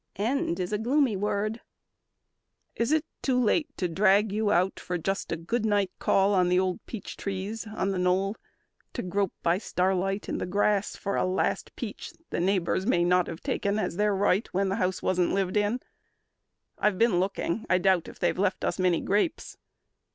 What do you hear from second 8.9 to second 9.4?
to grope